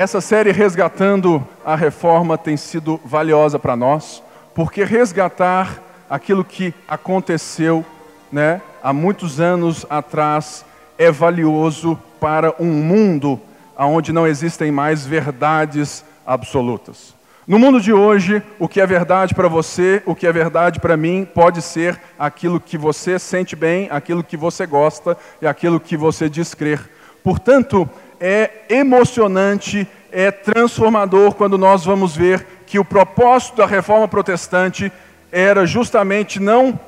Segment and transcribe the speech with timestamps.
[0.00, 4.22] essa série Resgatando a Reforma tem sido valiosa para nós,
[4.54, 5.78] porque resgatar
[6.08, 7.84] aquilo que aconteceu
[8.32, 10.64] né, há muitos anos atrás
[10.96, 13.38] é valioso para um mundo
[13.76, 17.14] onde não existem mais verdades absolutas.
[17.46, 20.96] No mundo de hoje, o que é verdade para você, o que é verdade para
[20.96, 25.94] mim, pode ser aquilo que você sente bem, aquilo que você gosta e aquilo que
[25.94, 26.80] você diz crer.
[27.22, 27.86] Portanto,
[28.20, 34.92] é emocionante, é transformador quando nós vamos ver que o propósito da reforma protestante
[35.32, 36.78] era justamente não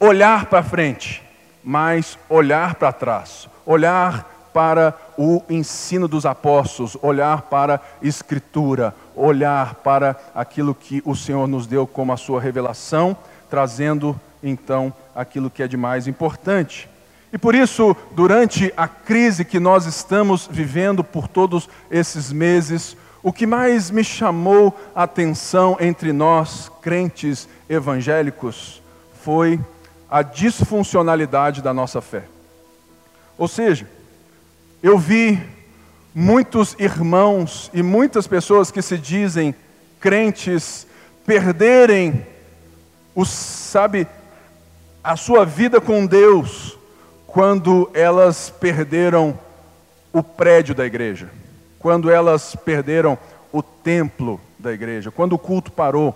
[0.00, 1.22] olhar para frente,
[1.62, 9.76] mas olhar para trás, olhar para o ensino dos apóstolos, olhar para a Escritura, olhar
[9.76, 13.16] para aquilo que o Senhor nos deu como a sua revelação,
[13.48, 16.88] trazendo então aquilo que é de mais importante.
[17.32, 23.32] E por isso, durante a crise que nós estamos vivendo por todos esses meses, o
[23.32, 28.82] que mais me chamou a atenção entre nós, crentes evangélicos,
[29.22, 29.58] foi
[30.10, 32.24] a disfuncionalidade da nossa fé.
[33.38, 33.88] Ou seja,
[34.82, 35.40] eu vi
[36.14, 39.54] muitos irmãos e muitas pessoas que se dizem
[39.98, 40.86] crentes
[41.24, 42.26] perderem
[43.14, 44.06] o, sabe,
[45.02, 46.71] a sua vida com Deus
[47.32, 49.38] quando elas perderam
[50.12, 51.30] o prédio da igreja,
[51.78, 53.16] quando elas perderam
[53.50, 56.14] o templo da igreja, quando o culto parou.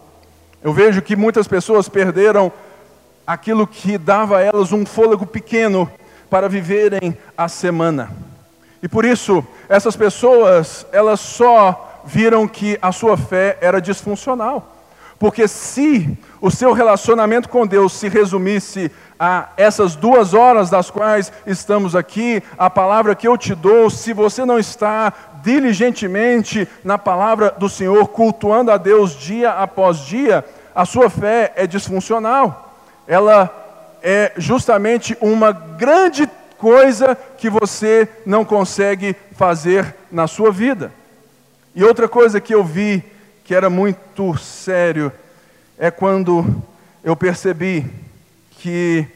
[0.63, 2.53] Eu vejo que muitas pessoas perderam
[3.27, 5.91] aquilo que dava a elas um fôlego pequeno
[6.29, 8.11] para viverem a semana.
[8.83, 14.77] E por isso, essas pessoas, elas só viram que a sua fé era disfuncional.
[15.19, 21.33] Porque se o seu relacionamento com Deus se resumisse a essas duas horas das quais
[21.47, 27.55] estamos aqui, a palavra que eu te dou, se você não está diligentemente na palavra
[27.57, 32.75] do Senhor, cultuando a Deus dia após dia, a sua fé é disfuncional.
[33.07, 33.51] Ela
[34.03, 40.93] é justamente uma grande coisa que você não consegue fazer na sua vida.
[41.75, 43.03] E outra coisa que eu vi
[43.45, 45.13] que era muito sério
[45.79, 46.45] é quando
[47.05, 47.87] eu percebi
[48.67, 49.07] que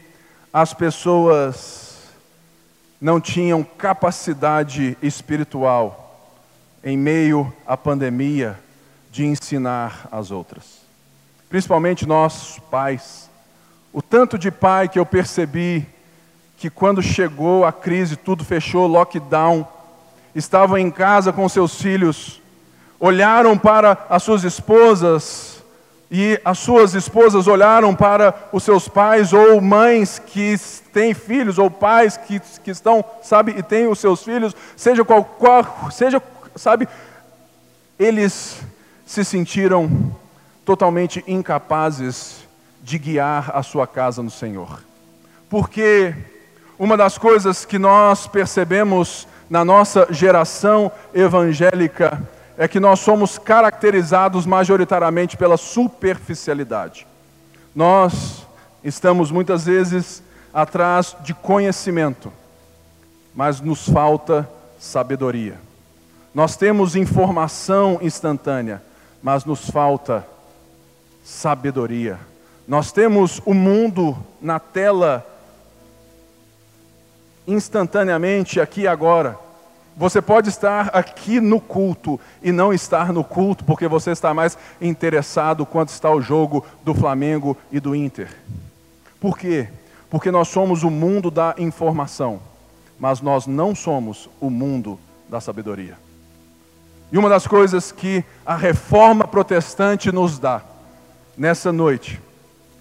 [0.53, 2.03] as pessoas
[3.01, 6.25] não tinham capacidade espiritual
[6.81, 8.57] em meio à pandemia
[9.11, 10.79] de ensinar as outras.
[11.49, 13.29] Principalmente nós, pais.
[13.91, 15.85] O tanto de pai que eu percebi
[16.55, 19.67] que quando chegou a crise, tudo fechou, lockdown,
[20.33, 22.41] estavam em casa com seus filhos,
[22.97, 25.50] olharam para as suas esposas
[26.13, 30.57] e as suas esposas olharam para os seus pais ou mães que
[30.91, 35.23] têm filhos ou pais que, que estão, sabe, e têm os seus filhos, seja qual,
[35.23, 36.21] qual seja,
[36.53, 36.85] sabe,
[37.97, 38.59] eles
[39.05, 40.13] se sentiram
[40.65, 42.45] totalmente incapazes
[42.83, 44.83] de guiar a sua casa no Senhor.
[45.49, 46.13] Porque
[46.77, 52.21] uma das coisas que nós percebemos na nossa geração evangélica
[52.61, 57.07] é que nós somos caracterizados majoritariamente pela superficialidade.
[57.73, 58.45] Nós
[58.83, 60.21] estamos muitas vezes
[60.53, 62.31] atrás de conhecimento,
[63.33, 64.47] mas nos falta
[64.79, 65.59] sabedoria.
[66.35, 68.79] Nós temos informação instantânea,
[69.23, 70.23] mas nos falta
[71.23, 72.19] sabedoria.
[72.67, 75.25] Nós temos o mundo na tela
[77.47, 79.35] instantaneamente aqui e agora.
[79.95, 84.57] Você pode estar aqui no culto e não estar no culto porque você está mais
[84.79, 88.29] interessado quanto está o jogo do Flamengo e do Inter.
[89.19, 89.67] Por quê?
[90.09, 92.39] Porque nós somos o mundo da informação,
[92.99, 95.97] mas nós não somos o mundo da sabedoria.
[97.11, 100.61] E uma das coisas que a reforma protestante nos dá
[101.37, 102.21] nessa noite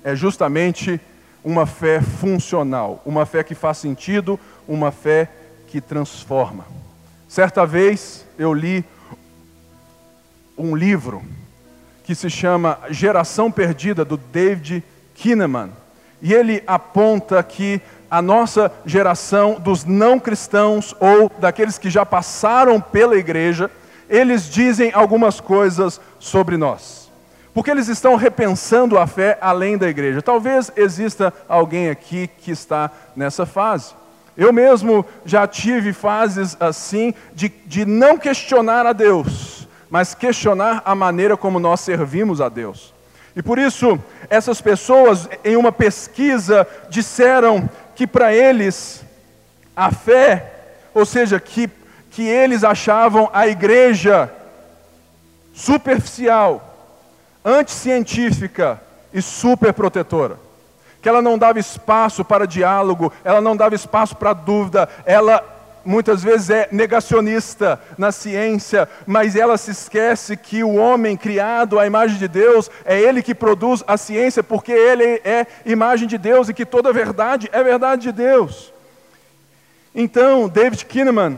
[0.05, 1.01] é justamente
[1.45, 5.29] uma fé funcional, uma fé que faz sentido, uma fé
[5.67, 6.65] que transforma.
[7.31, 8.85] Certa vez eu li
[10.59, 11.23] um livro
[12.03, 14.83] que se chama Geração Perdida, do David
[15.15, 15.71] Kinnaman.
[16.21, 17.81] E ele aponta que
[18.11, 23.71] a nossa geração dos não cristãos ou daqueles que já passaram pela igreja,
[24.09, 27.13] eles dizem algumas coisas sobre nós.
[27.55, 30.21] Porque eles estão repensando a fé além da igreja.
[30.21, 34.00] Talvez exista alguém aqui que está nessa fase.
[34.41, 40.95] Eu mesmo já tive fases assim de, de não questionar a Deus, mas questionar a
[40.95, 42.95] maneira como nós servimos a Deus.
[43.37, 49.05] E por isso, essas pessoas, em uma pesquisa, disseram que para eles
[49.77, 50.53] a fé,
[50.95, 51.69] ou seja, que
[52.11, 54.33] que eles achavam a igreja
[55.53, 56.75] superficial,
[57.45, 58.81] anticientífica
[59.13, 60.37] e superprotetora.
[61.01, 65.43] Que ela não dava espaço para diálogo, ela não dava espaço para dúvida, ela
[65.85, 71.87] muitas vezes é negacionista na ciência, mas ela se esquece que o homem criado à
[71.87, 76.49] imagem de Deus é ele que produz a ciência, porque ele é imagem de Deus
[76.49, 78.73] e que toda verdade é verdade de Deus.
[79.95, 81.37] Então, David Kinnaman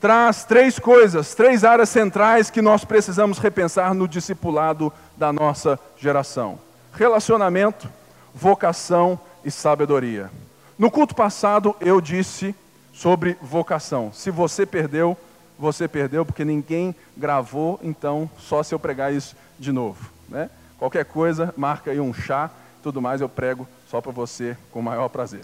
[0.00, 6.58] traz três coisas, três áreas centrais que nós precisamos repensar no discipulado da nossa geração:
[6.92, 7.88] relacionamento,
[8.34, 10.30] vocação e sabedoria.
[10.78, 12.54] No culto passado eu disse
[12.92, 14.12] sobre vocação.
[14.12, 15.16] Se você perdeu,
[15.58, 20.10] você perdeu, porque ninguém gravou, então só se eu pregar isso de novo.
[20.28, 20.48] Né?
[20.78, 22.50] Qualquer coisa, marca aí um chá,
[22.82, 25.42] tudo mais eu prego só para você com o maior prazer.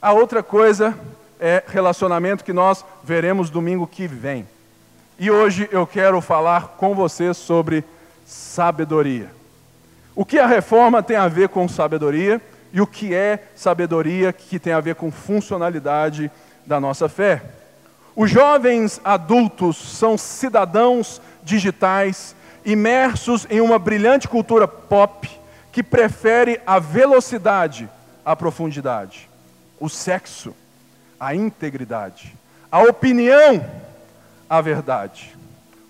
[0.00, 0.98] A outra coisa
[1.38, 4.46] é relacionamento que nós veremos domingo que vem.
[5.18, 7.84] E hoje eu quero falar com você sobre
[8.24, 9.30] sabedoria.
[10.14, 12.40] O que a reforma tem a ver com sabedoria
[12.72, 16.30] e o que é sabedoria que tem a ver com funcionalidade
[16.66, 17.42] da nossa fé.
[18.14, 25.28] Os jovens adultos são cidadãos digitais imersos em uma brilhante cultura pop
[25.70, 27.88] que prefere a velocidade
[28.24, 29.28] à profundidade,
[29.80, 30.54] o sexo,
[31.18, 32.36] a integridade,
[32.70, 33.64] a opinião,
[34.48, 35.31] a verdade.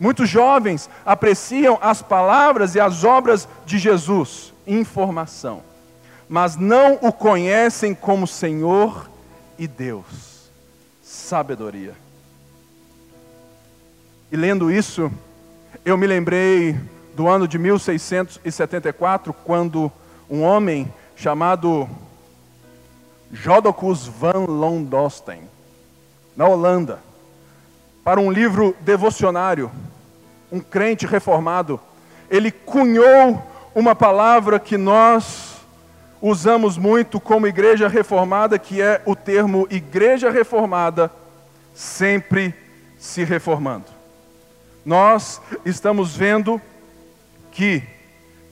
[0.02, 5.62] Muitos jovens apreciam as palavras e as obras de Jesus, informação,
[6.28, 9.08] mas não o conhecem como Senhor
[9.56, 10.50] e Deus
[11.00, 11.94] sabedoria.
[14.32, 15.08] E lendo isso,
[15.84, 16.76] eu me lembrei
[17.14, 19.88] do ano de 1674, quando
[20.28, 21.88] um homem chamado
[23.30, 25.42] Jodocus van Londosten,
[26.36, 26.98] na Holanda,
[28.02, 29.70] para um livro devocionário,
[30.52, 31.80] um crente reformado,
[32.30, 33.42] ele cunhou
[33.74, 35.56] uma palavra que nós
[36.20, 41.10] usamos muito como igreja reformada, que é o termo igreja reformada
[41.74, 42.54] sempre
[42.98, 43.86] se reformando.
[44.84, 46.60] Nós estamos vendo
[47.50, 47.82] que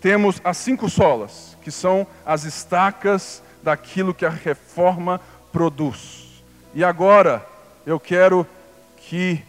[0.01, 5.21] temos as cinco solas, que são as estacas daquilo que a reforma
[5.53, 6.43] produz.
[6.75, 7.47] E agora
[7.85, 8.47] eu quero
[8.97, 9.43] que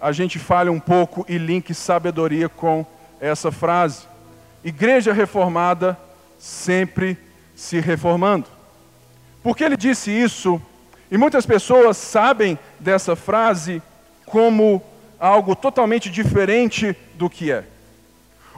[0.00, 2.86] a gente fale um pouco e linke sabedoria com
[3.20, 4.06] essa frase.
[4.62, 5.98] Igreja reformada
[6.38, 7.18] sempre
[7.54, 8.46] se reformando.
[9.42, 10.60] Porque ele disse isso
[11.10, 13.82] e muitas pessoas sabem dessa frase
[14.26, 14.82] como
[15.18, 17.64] algo totalmente diferente do que é.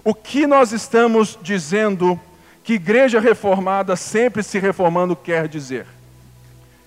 [0.05, 2.19] O que nós estamos dizendo
[2.65, 5.87] que igreja reformada sempre se reformando quer dizer?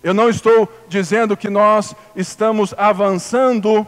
[0.04, 3.88] Eu não estou dizendo que nós estamos avançando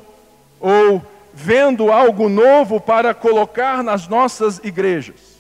[0.60, 1.02] ou
[1.34, 5.36] vendo algo novo para colocar nas nossas igrejas.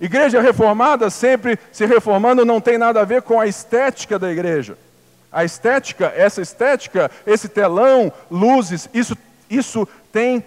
[0.00, 4.76] Igreja reformada sempre se reformando não tem nada a ver com a estética da igreja.
[5.32, 9.16] A estética, essa estética, esse telão, luzes, isso,
[9.48, 10.44] isso tem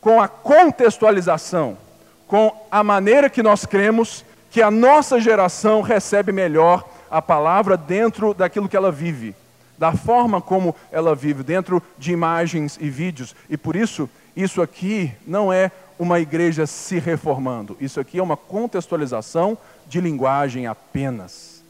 [0.00, 1.76] com a contextualização,
[2.26, 8.32] com a maneira que nós cremos que a nossa geração recebe melhor a palavra dentro
[8.32, 9.34] daquilo que ela vive,
[9.78, 13.34] da forma como ela vive, dentro de imagens e vídeos.
[13.48, 18.36] E por isso, isso aqui não é uma igreja se reformando, isso aqui é uma
[18.36, 21.62] contextualização de linguagem apenas.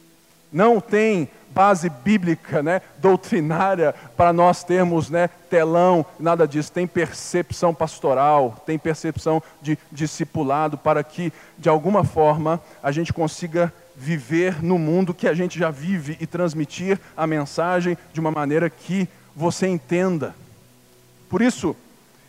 [0.52, 6.73] Não tem base bíblica, né, doutrinária, para nós termos né, telão, nada disso.
[6.73, 13.73] Tem percepção pastoral, tem percepção de discipulado, para que, de alguma forma, a gente consiga
[13.97, 18.69] viver no mundo que a gente já vive e transmitir a mensagem de uma maneira
[18.71, 20.35] que você entenda.
[21.29, 21.77] Por isso,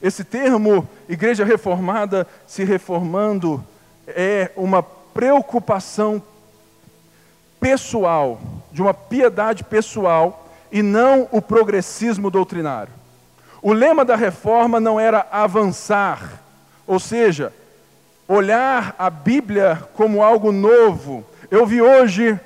[0.02, 3.64] esse termo, igreja reformada se reformando,
[4.08, 6.22] é uma preocupação
[7.60, 8.42] pessoal,
[8.72, 12.92] de uma piedade pessoal e não o progressismo doutrinário.
[13.62, 16.42] O lema da reforma não era avançar,
[16.86, 17.54] ou seja,
[18.28, 21.26] olhar a Bíblia como algo novo.
[21.54, 22.40] Eu vi hoje,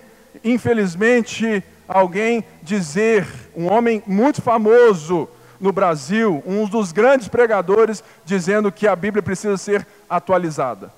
[0.44, 5.30] infelizmente, alguém dizer, um homem muito famoso
[5.62, 10.92] no Brasil, um dos grandes pregadores, dizendo que a Bíblia precisa ser atualizada.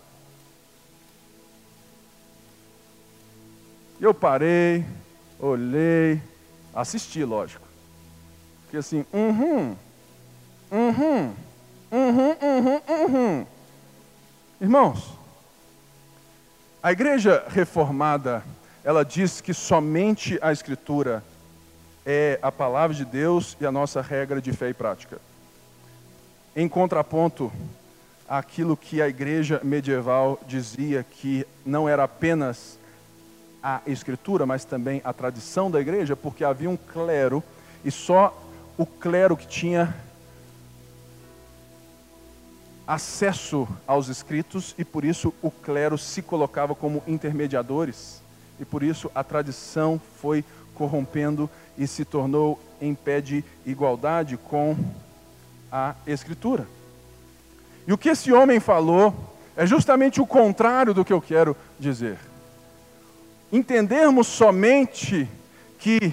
[4.01, 4.83] Eu parei,
[5.39, 6.19] olhei,
[6.73, 7.67] assisti, lógico.
[8.63, 9.75] Fiquei assim, uhum,
[10.71, 11.33] uhum,
[11.91, 13.45] uhum, uhum, uhum.
[14.59, 15.18] Irmãos,
[16.81, 18.41] a igreja reformada,
[18.83, 21.21] ela diz que somente a Escritura
[22.05, 25.19] é a palavra de Deus e a nossa regra de fé e prática.
[26.55, 27.51] em contraponto
[28.27, 32.77] àquilo que a igreja medieval dizia que não era apenas
[33.61, 37.43] a escritura, mas também a tradição da igreja, porque havia um clero
[37.83, 38.35] e só
[38.77, 39.93] o clero que tinha
[42.89, 48.19] acesso aos escritos e por isso o clero se colocava como intermediadores
[48.59, 50.43] e por isso a tradição foi
[50.73, 54.75] corrompendo e se tornou em pé de igualdade com
[55.71, 56.67] a escritura.
[57.85, 59.13] E o que esse homem falou
[59.55, 62.17] é justamente o contrário do que eu quero dizer.
[63.51, 65.29] Entendermos somente
[65.77, 66.11] que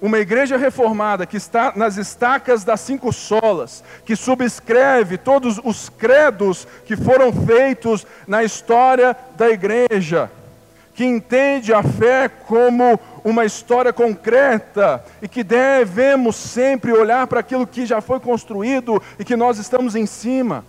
[0.00, 6.66] uma igreja reformada que está nas estacas das cinco solas, que subscreve todos os credos
[6.86, 10.30] que foram feitos na história da igreja,
[10.94, 17.66] que entende a fé como uma história concreta e que devemos sempre olhar para aquilo
[17.66, 20.64] que já foi construído e que nós estamos em cima.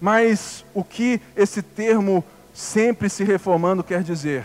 [0.00, 4.44] Mas o que esse termo sempre se reformando quer dizer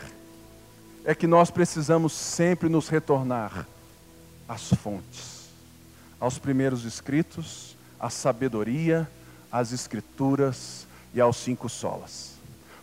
[1.04, 3.66] é que nós precisamos sempre nos retornar
[4.52, 5.48] às fontes,
[6.20, 9.10] aos primeiros escritos, à sabedoria,
[9.50, 12.34] às escrituras e aos cinco solas.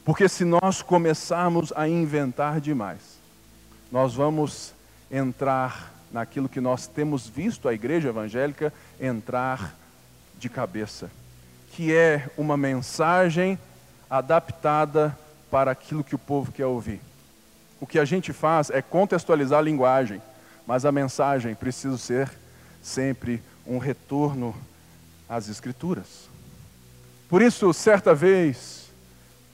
[0.02, 3.18] Porque se nós começarmos a inventar demais,
[3.92, 4.72] nós vamos
[5.10, 9.74] entrar naquilo que nós temos visto a igreja evangélica entrar
[10.38, 11.10] de cabeça,
[11.72, 13.58] que é uma mensagem
[14.08, 15.16] adaptada
[15.50, 17.02] para aquilo que o povo quer ouvir.
[17.78, 20.22] O que a gente faz é contextualizar a linguagem,
[20.68, 22.30] mas a mensagem precisa ser
[22.82, 24.54] sempre um retorno
[25.26, 26.28] às Escrituras.
[27.26, 28.90] Por isso, certa vez,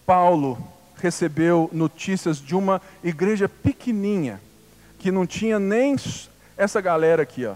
[0.05, 0.59] Paulo
[0.97, 4.41] recebeu notícias de uma igreja pequenininha,
[4.99, 5.95] que não tinha nem
[6.57, 7.55] essa galera aqui, ó.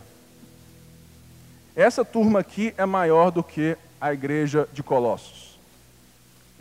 [1.74, 5.58] Essa turma aqui é maior do que a igreja de Colossos.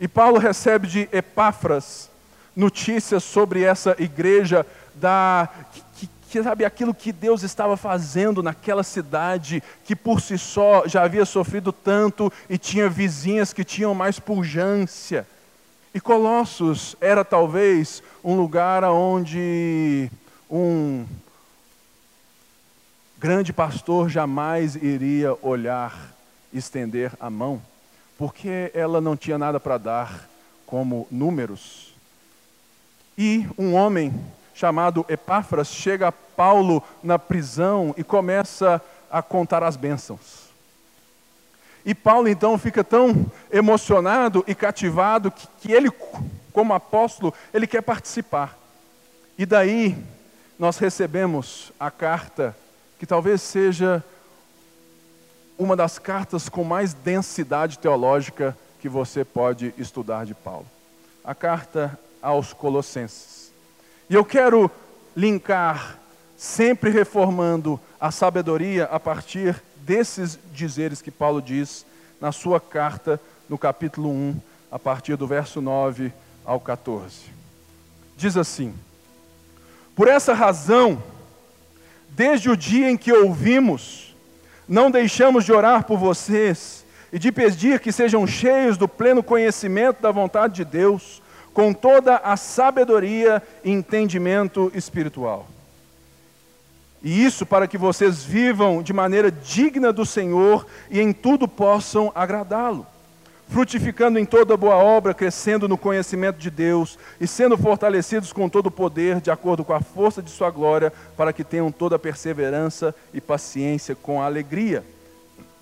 [0.00, 2.10] E Paulo recebe de Epáfras
[2.56, 5.48] notícias sobre essa igreja da
[5.94, 11.02] que, que sabe aquilo que Deus estava fazendo naquela cidade que por si só já
[11.02, 15.26] havia sofrido tanto e tinha vizinhas que tinham mais pujança.
[15.94, 20.10] E Colossos era talvez um lugar onde
[20.50, 21.06] um
[23.18, 26.14] grande pastor jamais iria olhar,
[26.52, 27.60] estender a mão,
[28.16, 30.28] porque ela não tinha nada para dar
[30.66, 31.88] como números
[33.18, 34.14] e um homem
[34.58, 40.48] chamado Epáfras chega Paulo na prisão e começa a contar as bênçãos.
[41.84, 45.92] E Paulo então fica tão emocionado e cativado que, que ele,
[46.52, 48.58] como apóstolo, ele quer participar.
[49.38, 49.96] E daí
[50.58, 52.56] nós recebemos a carta
[52.98, 54.02] que talvez seja
[55.56, 60.66] uma das cartas com mais densidade teológica que você pode estudar de Paulo.
[61.24, 63.47] A carta aos Colossenses.
[64.10, 64.70] E eu quero
[65.14, 65.98] linkar,
[66.36, 71.84] sempre reformando a sabedoria a partir desses dizeres que Paulo diz
[72.18, 74.40] na sua carta, no capítulo 1,
[74.72, 76.10] a partir do verso 9
[76.44, 77.16] ao 14.
[78.16, 78.74] Diz assim:
[79.94, 81.02] Por essa razão,
[82.08, 84.16] desde o dia em que ouvimos,
[84.66, 90.00] não deixamos de orar por vocês e de pedir que sejam cheios do pleno conhecimento
[90.00, 91.22] da vontade de Deus
[91.58, 95.48] com toda a sabedoria e entendimento espiritual.
[97.02, 102.12] E isso para que vocês vivam de maneira digna do Senhor e em tudo possam
[102.14, 102.86] agradá-lo,
[103.48, 108.68] frutificando em toda boa obra, crescendo no conhecimento de Deus e sendo fortalecidos com todo
[108.68, 111.98] o poder, de acordo com a força de Sua glória, para que tenham toda a
[111.98, 114.84] perseverança e paciência com alegria,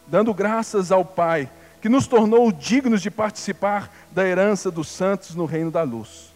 [0.07, 1.49] dando graças ao Pai
[1.81, 6.33] que nos tornou dignos de participar da herança dos santos no reino da luz.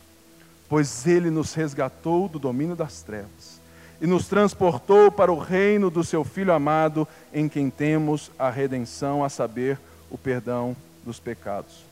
[0.68, 3.60] Pois ele nos resgatou do domínio das trevas
[4.00, 9.22] e nos transportou para o reino do seu Filho amado, em quem temos a redenção,
[9.22, 9.78] a saber,
[10.10, 11.84] o perdão dos pecados.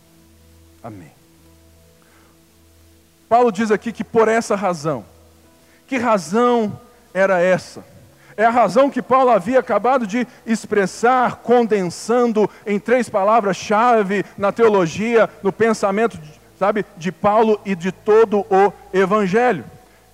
[0.83, 1.13] Amém.
[3.29, 5.05] Paulo diz aqui que por essa razão,
[5.87, 6.81] que razão
[7.13, 7.85] era essa?
[8.39, 15.29] É a razão que Paulo havia acabado de expressar, condensando em três palavras-chave na teologia,
[15.43, 16.17] no pensamento,
[16.57, 19.65] sabe, de Paulo e de todo o Evangelho,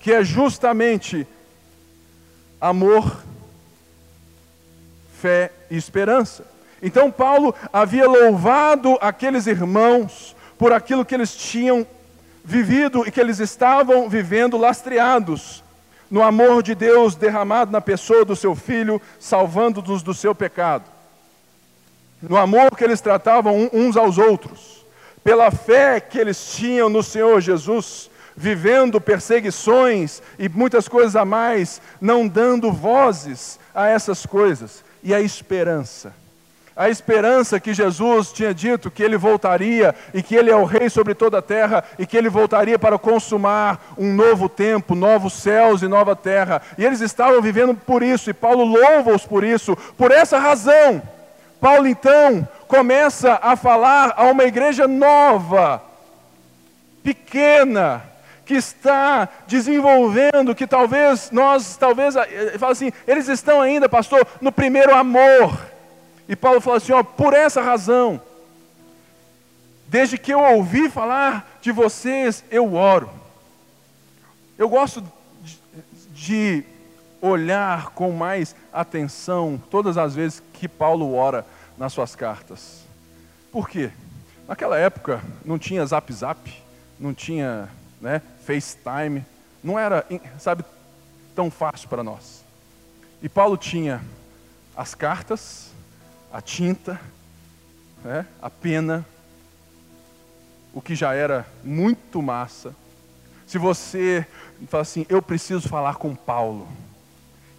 [0.00, 1.26] que é justamente
[2.58, 3.14] amor,
[5.20, 6.46] fé e esperança.
[6.82, 11.86] Então, Paulo havia louvado aqueles irmãos por aquilo que eles tinham
[12.42, 15.63] vivido e que eles estavam vivendo lastreados
[16.14, 20.84] no amor de Deus derramado na pessoa do seu filho, salvando-nos do seu pecado.
[22.22, 24.86] no amor que eles tratavam uns aos outros,
[25.24, 31.82] pela fé que eles tinham no Senhor Jesus, vivendo perseguições e muitas coisas a mais,
[32.00, 36.14] não dando vozes a essas coisas, e a esperança.
[36.76, 40.90] A esperança que Jesus tinha dito que ele voltaria e que ele é o rei
[40.90, 45.82] sobre toda a terra e que ele voltaria para consumar um novo tempo, novos céus
[45.82, 46.60] e nova terra.
[46.76, 49.76] E eles estavam vivendo por isso, e Paulo louva-os por isso.
[49.96, 51.00] Por essa razão,
[51.60, 55.80] Paulo então começa a falar a uma igreja nova,
[57.04, 58.02] pequena,
[58.44, 64.50] que está desenvolvendo, que talvez nós, talvez, eh, fala assim, eles estão ainda, pastor, no
[64.50, 65.73] primeiro amor.
[66.28, 68.20] E Paulo fala assim, ó, por essa razão,
[69.86, 73.10] desde que eu ouvi falar de vocês, eu oro.
[74.56, 75.04] Eu gosto
[76.12, 76.64] de,
[77.24, 81.46] olhar com mais atenção todas as vezes que Paulo ora
[81.78, 82.84] nas suas cartas.
[83.50, 83.90] Por quê?
[84.46, 86.62] Naquela época não tinha Zap Zap,
[87.00, 89.24] não tinha né, FaceTime,
[89.62, 90.04] não era,
[90.38, 90.66] sabe,
[91.34, 92.44] tão fácil para nós.
[93.22, 94.02] E Paulo tinha
[94.76, 95.70] as cartas,
[96.34, 97.00] a tinta,
[98.02, 99.06] né, a pena,
[100.72, 102.74] o que já era muito massa.
[103.46, 104.26] Se você
[104.66, 106.66] fala assim, eu preciso falar com Paulo.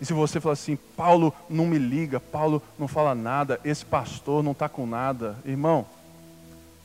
[0.01, 4.43] E se você fala assim, Paulo não me liga, Paulo não fala nada, esse pastor
[4.43, 5.85] não está com nada, irmão,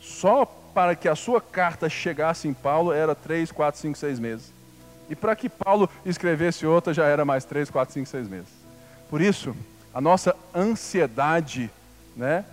[0.01, 4.53] só para que a sua carta chegasse em Paulo era três, quatro, cinco, seis meses.
[5.09, 8.49] E para que Paulo escrevesse outra já era mais três, quatro, cinco, seis meses.
[9.09, 9.57] Por isso,
[9.93, 11.69] a nossa ansiedade,
[12.17, 12.45] né,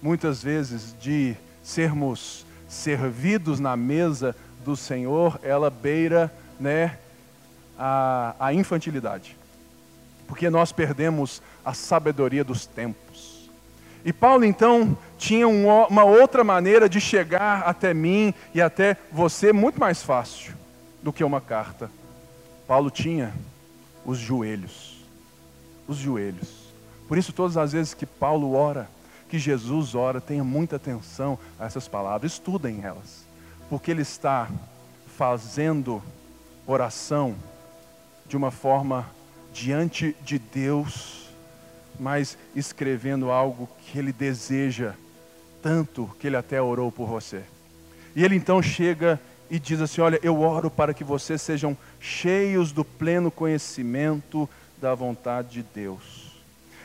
[0.00, 4.34] muitas vezes, de sermos servidos na mesa
[4.64, 6.98] do Senhor, ela beira né,
[7.78, 9.36] a, a infantilidade.
[10.26, 13.50] Porque nós perdemos a sabedoria dos tempos.
[14.04, 19.78] E Paulo então tinha uma outra maneira de chegar até mim e até você muito
[19.78, 20.54] mais fácil
[21.02, 21.88] do que uma carta.
[22.66, 23.32] Paulo tinha
[24.04, 25.04] os joelhos.
[25.86, 26.61] Os joelhos.
[27.12, 28.88] Por isso, todas as vezes que Paulo ora,
[29.28, 33.26] que Jesus ora, tenha muita atenção a essas palavras, estudem elas,
[33.68, 34.48] porque ele está
[35.14, 36.02] fazendo
[36.66, 37.34] oração
[38.26, 39.06] de uma forma
[39.52, 41.28] diante de Deus
[42.00, 44.94] mas escrevendo algo que ele deseja
[45.60, 47.42] tanto que ele até orou por você.
[48.16, 49.20] E ele então chega
[49.50, 54.48] e diz assim: Olha, eu oro para que vocês sejam cheios do pleno conhecimento
[54.80, 56.31] da vontade de Deus.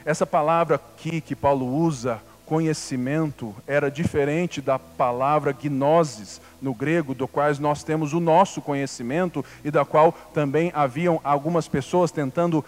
[0.07, 7.27] Essa palavra aqui que Paulo usa, conhecimento, era diferente da palavra gnosis no grego, do
[7.27, 12.63] qual nós temos o nosso conhecimento e da qual também haviam algumas pessoas tentando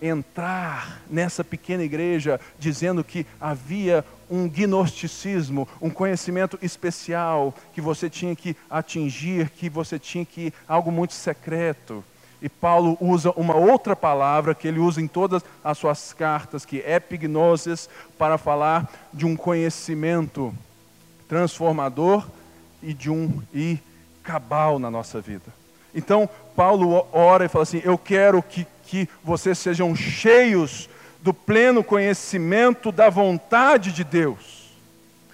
[0.00, 8.36] entrar nessa pequena igreja dizendo que havia um gnosticismo, um conhecimento especial que você tinha
[8.36, 12.04] que atingir, que você tinha que algo muito secreto.
[12.40, 16.80] E Paulo usa uma outra palavra que ele usa em todas as suas cartas, que
[16.80, 20.54] é epignosis, para falar de um conhecimento
[21.28, 22.26] transformador
[22.82, 23.78] e de um e
[24.22, 25.52] cabal na nossa vida.
[25.94, 30.88] Então, Paulo ora e fala assim: Eu quero que que vocês sejam cheios
[31.20, 34.72] do pleno conhecimento da vontade de Deus.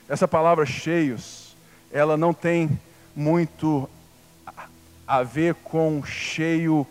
[0.08, 1.56] Essa palavra cheios,
[1.92, 2.68] ela não tem
[3.14, 3.88] muito
[5.06, 6.84] a ver com cheio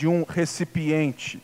[0.00, 1.42] de um recipiente,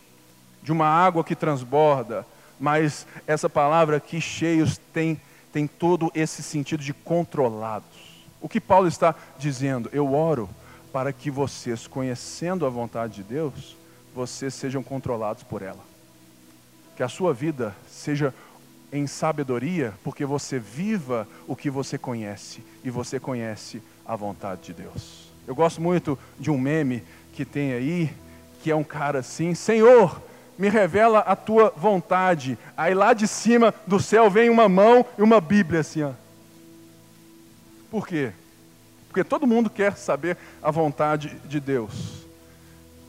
[0.62, 2.26] de uma água que transborda,
[2.58, 5.20] mas essa palavra aqui, cheios, tem,
[5.52, 8.24] tem todo esse sentido de controlados.
[8.40, 9.90] O que Paulo está dizendo?
[9.92, 10.48] Eu oro
[10.90, 13.76] para que vocês, conhecendo a vontade de Deus,
[14.14, 15.84] vocês sejam controlados por ela.
[16.96, 18.32] Que a sua vida seja
[18.90, 24.72] em sabedoria, porque você viva o que você conhece e você conhece a vontade de
[24.72, 25.30] Deus.
[25.46, 27.02] Eu gosto muito de um meme
[27.34, 28.10] que tem aí,
[28.62, 30.20] que é um cara assim: Senhor,
[30.58, 32.58] me revela a tua vontade.
[32.76, 36.12] Aí lá de cima do céu vem uma mão e uma Bíblia assim, ó.
[37.90, 38.32] Por quê?
[39.08, 42.26] Porque todo mundo quer saber a vontade de Deus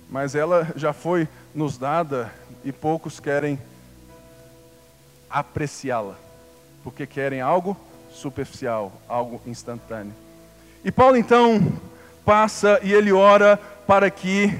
[0.10, 2.32] mas ela já foi nos dada
[2.64, 3.60] e poucos querem
[5.30, 6.16] apreciá-la,
[6.84, 7.76] porque querem algo
[8.12, 10.14] superficial, algo instantâneo.
[10.84, 11.60] E Paulo então
[12.24, 14.58] passa e ele ora para que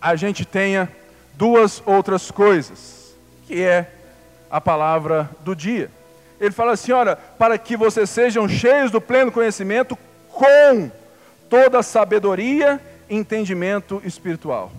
[0.00, 0.88] a gente tenha
[1.34, 3.14] duas outras coisas,
[3.46, 3.90] que é
[4.50, 5.90] a palavra do dia.
[6.40, 10.90] Ele fala assim: ora, para que vocês sejam cheios do pleno conhecimento com
[11.48, 12.80] toda sabedoria
[13.10, 14.70] entendimento espiritual.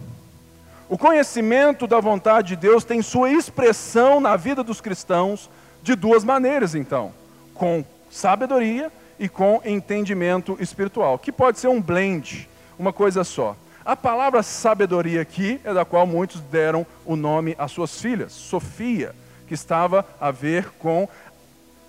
[0.88, 5.49] O conhecimento da vontade de Deus tem sua expressão na vida dos cristãos
[5.84, 7.13] de duas maneiras, então:
[7.53, 13.55] com sabedoria e com entendimento espiritual, que pode ser um blend, uma coisa só.
[13.85, 19.15] A palavra sabedoria aqui é da qual muitos deram o nome às suas filhas, Sofia,
[19.47, 21.07] que estava a ver com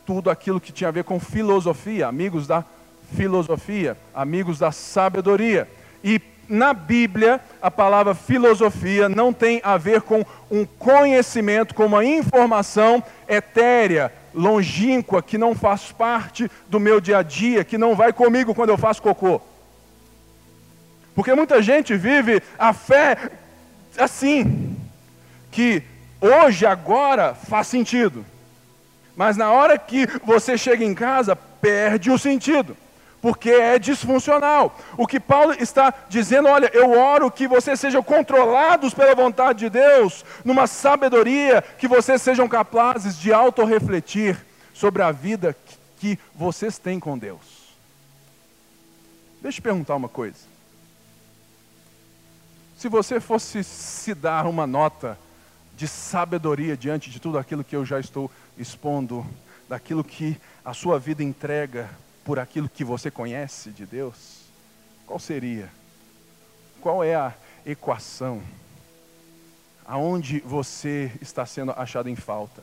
[0.07, 2.65] tudo aquilo que tinha a ver com filosofia, amigos da
[3.15, 5.69] filosofia, amigos da sabedoria.
[6.03, 12.05] E na Bíblia, a palavra filosofia não tem a ver com um conhecimento, com uma
[12.05, 18.13] informação etérea, longínqua, que não faz parte do meu dia a dia, que não vai
[18.13, 19.41] comigo quando eu faço cocô.
[21.21, 23.31] Porque muita gente vive a fé
[23.99, 24.75] assim,
[25.51, 25.83] que
[26.19, 28.25] hoje, agora, faz sentido.
[29.15, 32.75] Mas na hora que você chega em casa, perde o sentido
[33.21, 34.75] porque é disfuncional.
[34.97, 39.69] O que Paulo está dizendo, olha, eu oro que vocês sejam controlados pela vontade de
[39.69, 44.39] Deus, numa sabedoria, que vocês sejam capazes de autorrefletir
[44.73, 45.55] sobre a vida
[45.99, 47.77] que vocês têm com Deus.
[49.43, 50.50] Deixa eu perguntar uma coisa.
[52.81, 55.19] Se você fosse se dar uma nota
[55.77, 59.27] de sabedoria diante de tudo aquilo que eu já estou expondo,
[59.69, 61.91] daquilo que a sua vida entrega
[62.25, 64.47] por aquilo que você conhece de Deus,
[65.07, 65.69] qual seria?
[66.81, 67.35] Qual é a
[67.67, 68.41] equação?
[69.85, 72.63] Aonde você está sendo achado em falta?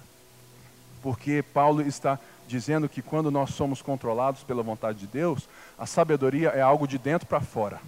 [1.00, 6.50] Porque Paulo está dizendo que quando nós somos controlados pela vontade de Deus, a sabedoria
[6.50, 7.80] é algo de dentro para fora.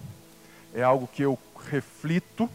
[0.72, 1.36] É algo que eu
[1.70, 2.50] reflito,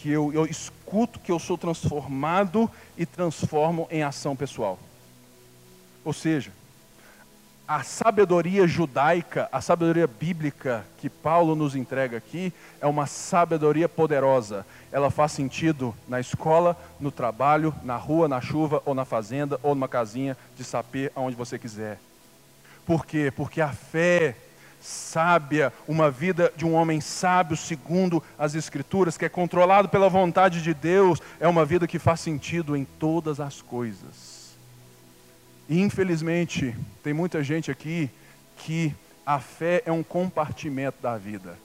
[0.00, 4.78] que eu, eu escuto, que eu sou transformado e transformo em ação pessoal.
[6.04, 6.52] Ou seja,
[7.66, 14.66] a sabedoria judaica, a sabedoria bíblica que Paulo nos entrega aqui, é uma sabedoria poderosa.
[14.92, 19.74] Ela faz sentido na escola, no trabalho, na rua, na chuva, ou na fazenda, ou
[19.74, 21.98] numa casinha de sapê, aonde você quiser.
[22.84, 23.32] Por quê?
[23.34, 24.36] Porque a fé
[24.84, 30.62] sábia, uma vida de um homem sábio, segundo as Escrituras, que é controlado pela vontade
[30.62, 34.54] de Deus, é uma vida que faz sentido em todas as coisas.
[35.70, 38.10] Infelizmente, tem muita gente aqui
[38.58, 38.94] que
[39.24, 41.56] a fé é um compartimento da vida.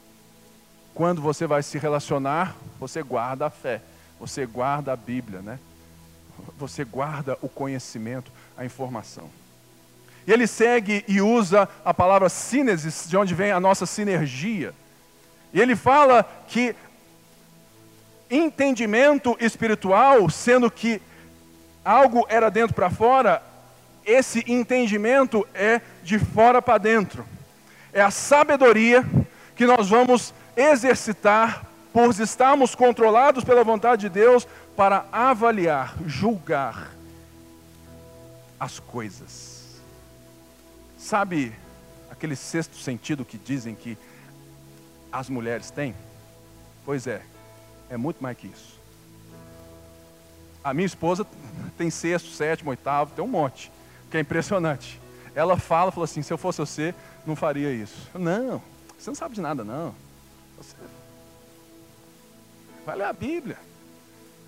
[0.94, 3.82] Quando você vai se relacionar, você guarda a fé,
[4.18, 5.60] você guarda a Bíblia, né?
[6.58, 9.30] Você guarda o conhecimento, a informação.
[10.28, 14.74] E ele segue e usa a palavra sínesis, de onde vem a nossa sinergia.
[15.54, 16.76] E ele fala que
[18.30, 21.02] entendimento espiritual, sendo que
[21.84, 23.42] algo era dentro para fora,
[24.06, 27.26] esse entendimento é de fora para dentro.
[27.92, 29.04] É a sabedoria
[29.56, 36.92] que nós vamos exercitar por estarmos controlados pela vontade de Deus para avaliar, julgar
[38.60, 39.49] as coisas.
[41.10, 41.52] Sabe
[42.12, 43.98] aquele sexto sentido que dizem que
[45.12, 45.96] as mulheres têm?
[46.86, 47.24] Pois é,
[47.90, 48.80] é muito mais que isso.
[50.64, 51.26] A minha esposa
[51.76, 53.72] tem sexto, sétimo, oitavo, tem um monte
[54.12, 55.02] que é impressionante.
[55.34, 56.94] Ela fala, falou assim, se eu fosse você,
[57.26, 58.08] não faria isso.
[58.14, 58.62] Não,
[58.96, 59.96] você não sabe de nada, não.
[60.60, 60.76] Você
[62.86, 63.58] vai ler a Bíblia.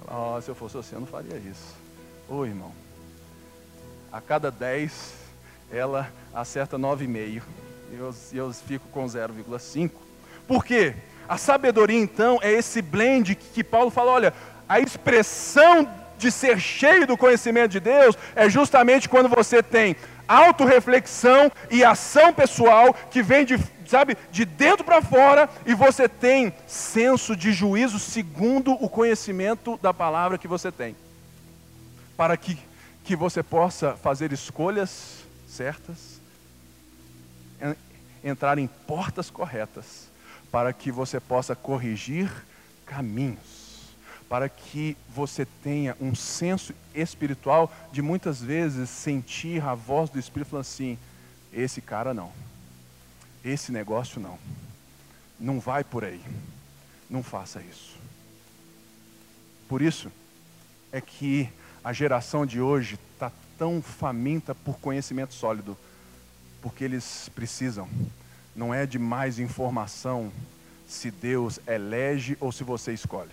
[0.07, 1.75] oh, se eu fosse você, eu não faria isso.
[2.29, 2.71] Ô irmão,
[4.11, 5.20] a cada dez,
[5.71, 7.41] ela acerta nove e
[7.93, 9.91] eu, eu fico com 0,5.
[10.47, 10.93] Por quê?
[11.27, 14.33] A sabedoria, então, é esse blend que, que Paulo fala, olha,
[14.67, 19.95] a expressão de ser cheio do conhecimento de Deus é justamente quando você tem
[20.27, 26.53] autorreflexão e ação pessoal que vem de, sabe, de dentro para fora e você tem
[26.67, 30.95] senso de juízo segundo o conhecimento da palavra que você tem.
[32.15, 32.57] Para que,
[33.03, 35.20] que você possa fazer escolhas
[35.51, 36.19] certas,
[38.23, 40.09] entrar em portas corretas,
[40.51, 42.29] para que você possa corrigir
[42.85, 43.61] caminhos
[44.31, 50.51] para que você tenha um senso espiritual de muitas vezes sentir a voz do Espírito
[50.51, 50.97] falando assim:
[51.51, 52.31] esse cara não,
[53.43, 54.39] esse negócio não,
[55.37, 56.21] não vai por aí,
[57.09, 57.97] não faça isso.
[59.67, 60.09] Por isso
[60.93, 61.49] é que
[61.83, 63.29] a geração de hoje está
[63.61, 65.77] tão faminta por conhecimento sólido,
[66.63, 67.87] porque eles precisam,
[68.55, 70.31] não é de mais informação
[70.87, 73.29] se Deus elege ou se você escolhe.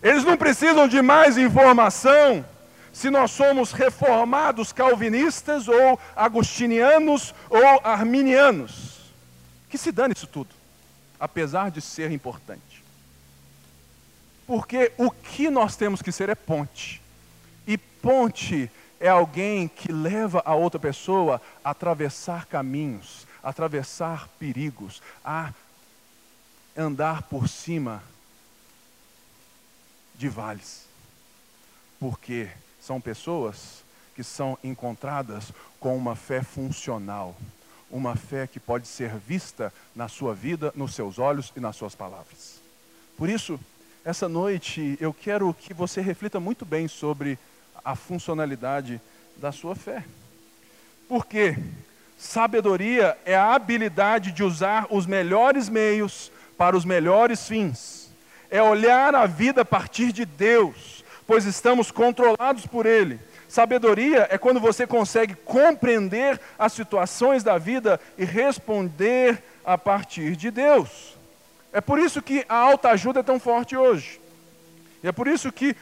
[0.00, 2.46] Eles não precisam de mais informação
[2.92, 9.00] se nós somos reformados calvinistas ou agostinianos ou arminianos.
[9.68, 10.54] Que se dane isso tudo,
[11.18, 12.84] apesar de ser importante.
[14.46, 17.02] Porque o que nós temos que ser é ponte
[17.66, 18.70] E ponte
[19.04, 25.52] é alguém que leva a outra pessoa a atravessar caminhos, a atravessar perigos, a
[26.74, 28.02] andar por cima
[30.14, 30.86] de vales.
[32.00, 32.48] Porque
[32.80, 33.84] são pessoas
[34.16, 37.36] que são encontradas com uma fé funcional,
[37.90, 41.94] uma fé que pode ser vista na sua vida, nos seus olhos e nas suas
[41.94, 42.58] palavras.
[43.18, 43.60] Por isso,
[44.02, 47.38] essa noite eu quero que você reflita muito bem sobre
[47.84, 49.00] a funcionalidade
[49.36, 50.04] da sua fé.
[51.08, 51.56] Porque
[52.16, 58.10] sabedoria é a habilidade de usar os melhores meios para os melhores fins.
[58.50, 63.18] É olhar a vida a partir de Deus, pois estamos controlados por Ele.
[63.48, 70.50] Sabedoria é quando você consegue compreender as situações da vida e responder a partir de
[70.50, 71.16] Deus.
[71.72, 74.20] É por isso que a alta ajuda é tão forte hoje.
[75.02, 75.76] É por isso que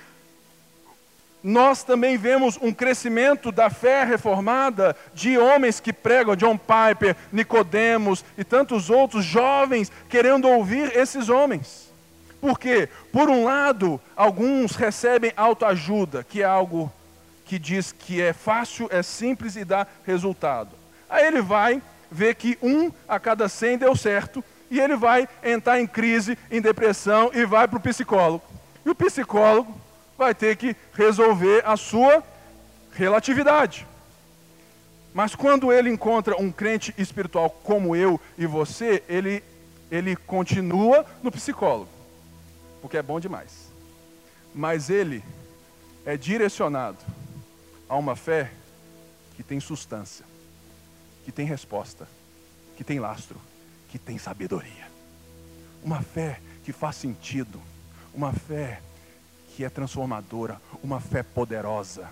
[1.43, 8.25] nós também vemos um crescimento da fé reformada de homens que pregam, John Piper, Nicodemos
[8.39, 11.91] e tantos outros jovens querendo ouvir esses homens.
[12.41, 12.89] Por quê?
[13.13, 16.93] Por um lado, alguns recebem autoajuda, que é algo
[17.45, 20.71] que diz que é fácil, é simples e dá resultado.
[21.09, 25.81] Aí ele vai ver que um a cada cem deu certo e ele vai entrar
[25.81, 28.45] em crise, em depressão e vai para o psicólogo.
[28.85, 29.82] E o psicólogo
[30.23, 32.23] vai ter que resolver a sua
[32.93, 33.87] relatividade.
[35.13, 39.43] Mas quando ele encontra um crente espiritual como eu e você, ele,
[39.91, 41.91] ele continua no psicólogo,
[42.81, 43.71] porque é bom demais.
[44.55, 45.25] Mas ele
[46.07, 46.99] é direcionado
[47.89, 48.51] a uma fé
[49.37, 50.25] que tem substância,
[51.25, 52.07] que tem resposta,
[52.77, 53.39] que tem lastro,
[53.89, 54.87] que tem sabedoria.
[55.83, 57.61] Uma fé que faz sentido,
[58.15, 58.81] uma fé
[59.57, 62.09] que é transformadora, uma fé poderosa.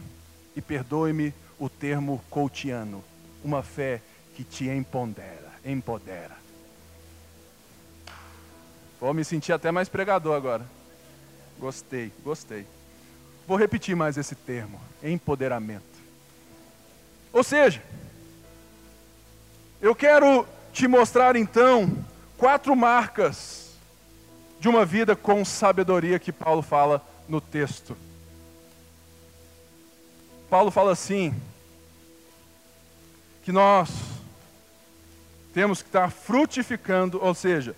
[0.55, 3.03] E perdoe-me o termo coutiano,
[3.45, 4.01] uma fé
[4.35, 6.37] que te empodera, empodera.
[9.01, 10.67] Vou me sentir até mais pregador agora.
[11.59, 12.67] Gostei, gostei.
[13.47, 15.85] Vou repetir mais esse termo, empoderamento.
[17.33, 17.83] Ou seja,
[19.81, 22.05] eu quero te mostrar então
[22.37, 23.71] quatro marcas
[24.59, 27.97] de uma vida com sabedoria que Paulo fala no texto.
[30.51, 31.33] Paulo fala assim:
[33.43, 33.89] que nós
[35.55, 37.75] temos que estar frutificando, ou seja,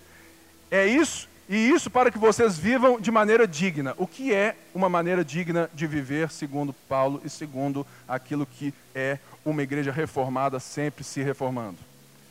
[0.69, 3.93] é isso, e isso para que vocês vivam de maneira digna.
[3.97, 9.19] O que é uma maneira digna de viver, segundo Paulo e segundo aquilo que é
[9.45, 11.77] uma igreja reformada sempre se reformando?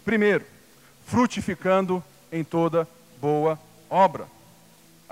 [0.04, 0.44] Primeiro,
[1.06, 2.88] frutificando em toda
[3.20, 3.58] boa
[3.88, 4.26] obra.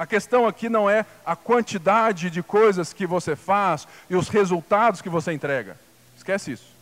[0.01, 5.03] A questão aqui não é a quantidade de coisas que você faz e os resultados
[5.03, 5.79] que você entrega.
[6.17, 6.73] Esquece isso.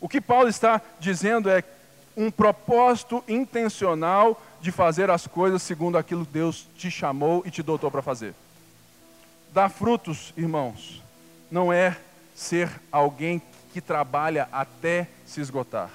[0.00, 1.64] O que Paulo está dizendo é
[2.16, 7.60] um propósito intencional de fazer as coisas segundo aquilo que Deus te chamou e te
[7.60, 8.36] dotou para fazer.
[9.52, 11.02] Dar frutos, irmãos,
[11.50, 11.96] não é
[12.36, 15.90] ser alguém que trabalha até se esgotar.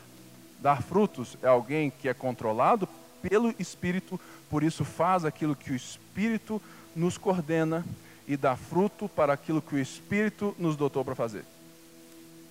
[0.60, 2.86] Dar frutos é alguém que é controlado
[3.22, 6.62] pelo Espírito por isso, faz aquilo que o Espírito
[6.96, 7.86] nos coordena
[8.28, 11.46] e dá fruto para aquilo que o Espírito nos dotou para fazer.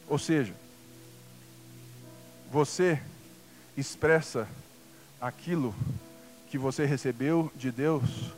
[0.09, 0.55] Ou seja,
[2.51, 3.01] você
[3.77, 4.49] expressa
[5.21, 5.75] aquilo
[6.51, 8.33] que você recebeu de Deus,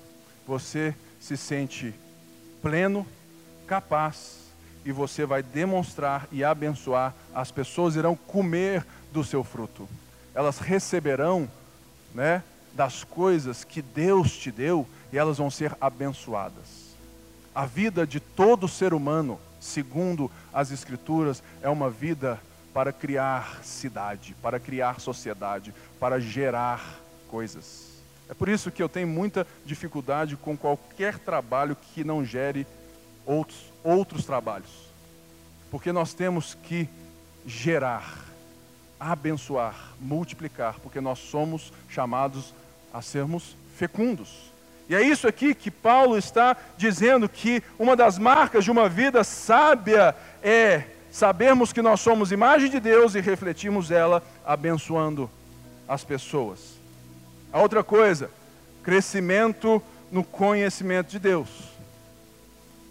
[0.46, 1.94] você se sente
[2.60, 3.06] pleno,
[3.66, 4.40] capaz,
[4.84, 9.88] e você vai demonstrar e abençoar, as pessoas irão comer do seu fruto.
[10.34, 11.48] Elas receberão,
[12.14, 12.42] né,
[12.74, 16.90] das coisas que Deus te deu e elas vão ser abençoadas.
[17.54, 22.40] A vida de todo ser humano, segundo as Escrituras, é uma vida
[22.72, 27.90] para criar cidade, para criar sociedade, para gerar coisas.
[28.28, 32.64] É por isso que eu tenho muita dificuldade com qualquer trabalho que não gere
[33.26, 34.70] outros, outros trabalhos.
[35.68, 36.88] Porque nós temos que
[37.44, 38.24] gerar,
[38.98, 42.54] abençoar, multiplicar, porque nós somos chamados
[42.92, 44.50] a sermos fecundos.
[44.88, 49.22] E é isso aqui que Paulo está dizendo que uma das marcas de uma vida
[49.22, 55.30] sábia é sabermos que nós somos imagem de Deus e refletirmos ela abençoando
[55.88, 56.74] as pessoas.
[57.52, 58.30] A outra coisa,
[58.82, 61.48] crescimento no conhecimento de Deus.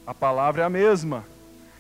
[0.06, 1.26] A palavra é a mesma.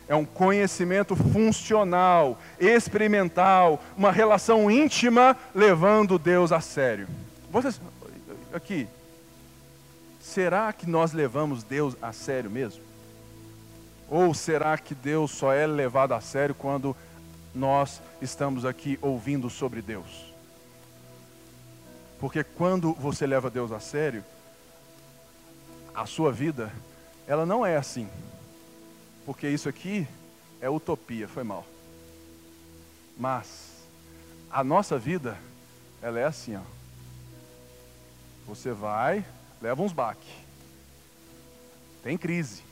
[0.08, 7.08] É um conhecimento funcional, experimental, uma relação íntima levando Deus a sério.
[7.51, 7.79] Vocês,
[8.53, 8.88] aqui,
[10.19, 12.83] será que nós levamos Deus a sério mesmo?
[14.09, 16.95] Ou será que Deus só é levado a sério quando
[17.53, 20.33] nós estamos aqui ouvindo sobre Deus?
[22.19, 24.23] Porque quando você leva Deus a sério,
[25.93, 26.71] a sua vida,
[27.27, 28.09] ela não é assim.
[29.25, 30.07] Porque isso aqui
[30.59, 31.65] é utopia, foi mal.
[33.17, 33.69] Mas
[34.49, 35.38] a nossa vida,
[36.01, 36.78] ela é assim, ó.
[38.49, 39.23] Você vai,
[39.62, 40.27] leva uns baques.
[42.03, 42.63] Tem crise.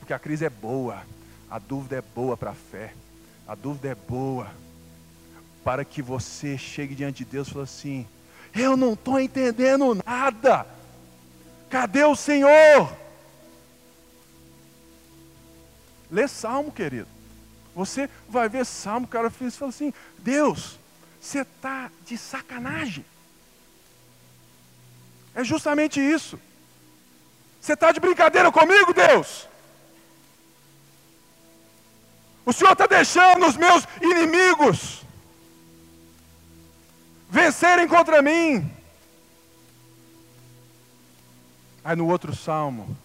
[0.00, 1.00] Porque a crise é boa.
[1.48, 2.92] A dúvida é boa para a fé.
[3.46, 4.50] A dúvida é boa
[5.62, 8.06] para que você chegue diante de Deus e fale assim:
[8.52, 10.66] Eu não estou entendendo nada.
[11.70, 12.92] Cadê o Senhor?
[16.10, 17.08] Lê Salmo, querido.
[17.76, 20.80] Você vai ver Salmo, o cara fala assim: Deus,
[21.20, 23.04] você está de sacanagem.
[25.36, 26.40] É justamente isso.
[27.60, 29.46] Você está de brincadeira comigo, Deus?
[32.44, 35.02] O Senhor está deixando os meus inimigos
[37.28, 38.70] vencerem contra mim.
[41.84, 42.96] Aí no outro salmo,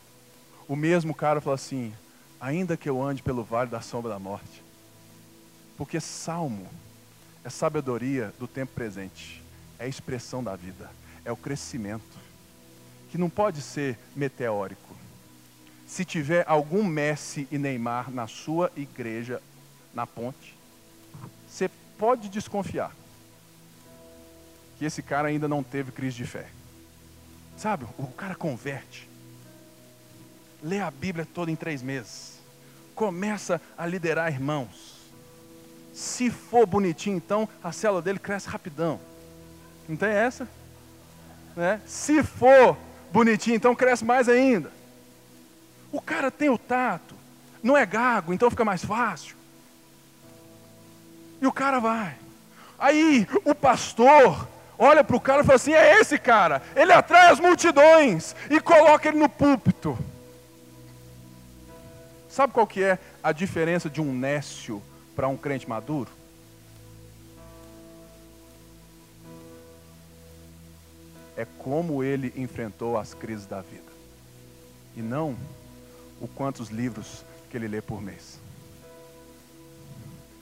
[0.67, 1.94] o mesmo cara fala assim:
[2.39, 4.63] ainda que eu ande pelo vale da sombra da morte.
[5.76, 6.70] Porque salmo
[7.44, 9.44] é sabedoria do tempo presente,
[9.80, 10.89] é a expressão da vida,
[11.26, 12.21] é o crescimento,
[13.12, 14.95] que não pode ser meteórico.
[15.86, 19.41] Se tiver algum Messi e Neymar na sua igreja,
[19.93, 20.58] na ponte,
[21.45, 22.95] você pode desconfiar
[24.80, 26.47] que esse cara ainda não teve crise de fé.
[27.58, 29.10] Sabe, o cara converte,
[30.63, 32.39] lê a Bíblia toda em três meses,
[32.95, 35.02] começa a liderar irmãos.
[35.93, 39.02] Se for bonitinho, então a célula dele cresce rapidão.
[39.89, 40.47] Não tem essa?
[41.54, 41.82] Né?
[41.86, 42.78] Se for
[43.12, 44.71] bonitinho, então cresce mais ainda.
[45.91, 47.15] O cara tem o tato,
[47.62, 49.36] não é gago, então fica mais fácil.
[51.41, 52.15] E o cara vai.
[52.80, 54.47] Aí o pastor
[54.78, 58.60] olha para o cara e fala assim: é esse cara, ele atrai as multidões e
[58.60, 59.97] coloca ele no púlpito.
[62.30, 64.82] Sabe qual que é a diferença de um nécio
[65.15, 66.10] para um crente maduro?
[71.42, 73.92] É como ele enfrentou as crises da vida.
[74.96, 75.36] E não
[76.20, 78.38] o quantos livros que ele lê por mês.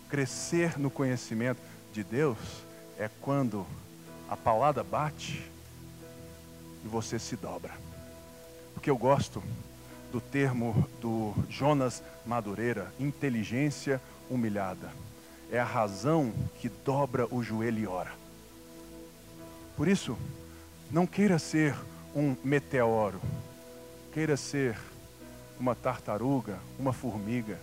[0.09, 1.61] Crescer no conhecimento
[1.93, 2.37] de Deus
[2.97, 3.65] é quando
[4.29, 5.49] a paulada bate
[6.83, 7.71] e você se dobra.
[8.73, 9.41] Porque eu gosto
[10.11, 14.89] do termo do Jonas Madureira, inteligência humilhada.
[15.49, 18.11] É a razão que dobra o joelho e ora.
[19.77, 20.17] Por isso,
[20.91, 21.75] não queira ser
[22.15, 23.21] um meteoro,
[24.11, 24.77] queira ser
[25.59, 27.59] uma tartaruga, uma formiga,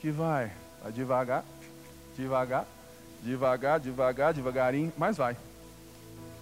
[0.00, 0.50] que vai,
[0.82, 1.44] vai devagar,
[2.16, 2.66] devagar,
[3.22, 5.36] devagar, devagar, devagarinho, mas vai.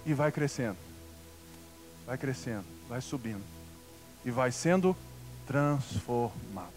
[0.05, 0.77] E vai crescendo,
[2.07, 3.43] vai crescendo, vai subindo,
[4.25, 4.95] e vai sendo
[5.45, 6.71] transformado.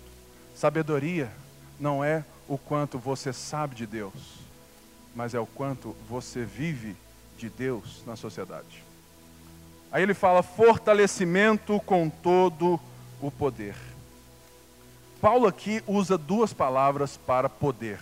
[0.55, 1.31] Sabedoria
[1.81, 4.41] não é o quanto você sabe de Deus,
[5.17, 6.95] mas é o quanto você vive
[7.39, 8.85] de Deus na sociedade.
[9.95, 12.81] Aí ele fala fortalecimento com todo
[13.23, 13.77] o poder.
[15.21, 18.01] Paulo aqui usa duas palavras para poder.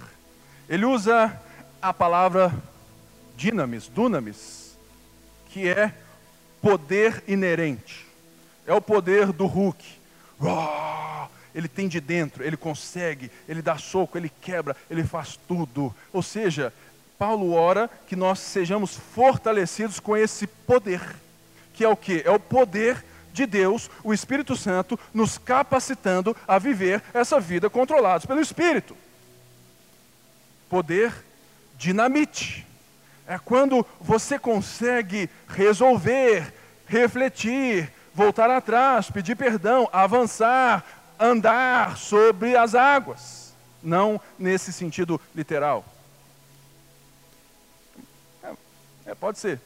[0.71, 1.39] Ele usa
[1.83, 2.51] a palavra
[3.37, 4.75] dinamis, dunamis,
[5.51, 5.93] que é
[6.63, 8.07] poder inerente.
[8.67, 9.85] É o poder do Hulk.
[11.55, 15.95] Ele tem de dentro, ele consegue, ele dá soco, ele quebra, ele faz tudo.
[16.11, 16.73] Ou seja,
[17.19, 21.03] Paulo ora que nós sejamos fortalecidos com esse poder,
[21.73, 22.23] que é o que?
[22.25, 28.27] É o poder de Deus, o Espírito Santo, nos capacitando a viver essa vida controlados
[28.27, 28.97] pelo Espírito.
[30.69, 31.13] Poder
[31.77, 32.67] dinamite.
[33.27, 36.53] É quando você consegue resolver,
[36.87, 40.85] refletir, voltar atrás, pedir perdão, avançar,
[41.19, 43.55] andar sobre as águas.
[43.83, 45.85] Não nesse sentido literal.
[48.43, 48.53] É,
[49.07, 49.61] é, pode ser.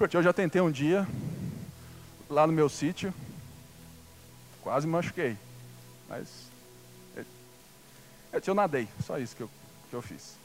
[0.00, 1.06] Eu já tentei um dia,
[2.30, 3.12] lá no meu sítio,
[4.62, 5.36] quase me machuquei.
[6.08, 6.28] Mas
[8.32, 9.50] eu, eu nadei, só isso que eu,
[9.90, 10.36] que eu fiz.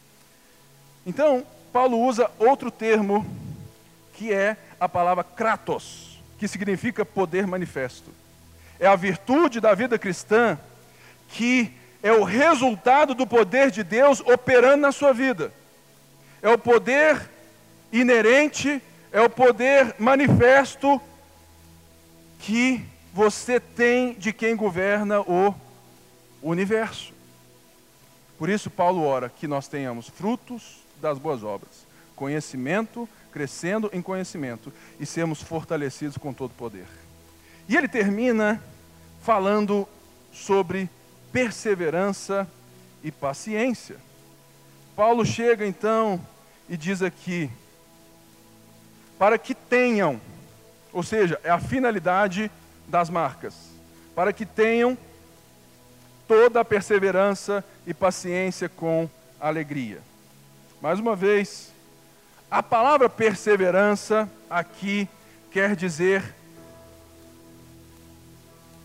[1.06, 3.26] Então, Paulo usa outro termo
[4.14, 8.12] que é a palavra kratos, que significa poder manifesto.
[8.80, 10.58] É a virtude da vida cristã
[11.30, 15.54] que é o resultado do poder de Deus operando na sua vida.
[16.42, 17.30] É o poder
[17.92, 18.82] inerente,
[19.14, 21.00] é o poder manifesto
[22.40, 22.84] que
[23.14, 25.54] você tem de quem governa o
[26.42, 27.14] universo.
[28.40, 31.86] Por isso, Paulo ora que nós tenhamos frutos das boas obras,
[32.16, 36.88] conhecimento, crescendo em conhecimento e sermos fortalecidos com todo poder.
[37.70, 38.62] E ele termina
[39.22, 39.88] falando
[40.32, 40.90] sobre
[41.32, 42.48] perseverança
[43.04, 43.98] e paciência.
[44.96, 46.20] Paulo chega então
[46.68, 47.50] e diz aqui:
[49.24, 50.20] para que tenham,
[50.92, 52.52] ou seja, é a finalidade
[52.86, 53.56] das marcas,
[54.14, 54.98] para que tenham
[56.28, 59.10] toda a perseverança e paciência com
[59.40, 60.02] alegria.
[60.82, 61.72] Mais uma vez,
[62.52, 65.08] a palavra perseverança aqui
[65.50, 66.36] quer dizer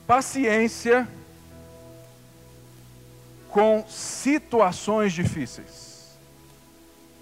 [0.07, 1.09] paciência
[3.49, 6.16] com situações difíceis.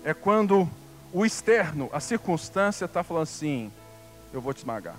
[0.05, 0.69] É quando
[1.17, 3.73] o externo, a circunstância está falando assim:
[4.35, 4.97] eu vou te esmagar,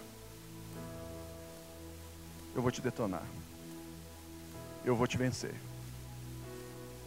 [2.56, 3.22] eu vou te detonar,
[4.84, 5.54] eu vou te vencer.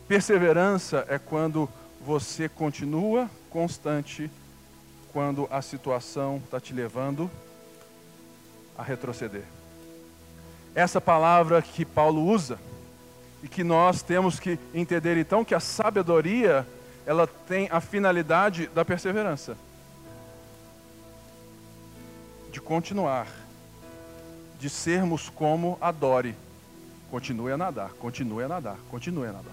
[0.07, 1.69] Perseverança é quando
[2.01, 4.31] você continua constante
[5.13, 7.29] quando a situação está te levando
[8.79, 9.43] a retroceder.
[10.73, 12.61] Essa palavra que Paulo usa
[13.43, 16.65] e que nós temos que entender então que a sabedoria
[17.11, 19.57] ela tem a finalidade da perseverança.
[22.53, 23.27] De continuar,
[24.61, 26.37] de sermos como adore.
[27.11, 29.53] Continue a nadar, continue a nadar, continue a nadar.